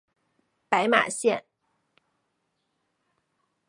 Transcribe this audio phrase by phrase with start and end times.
[0.67, 1.45] 白马线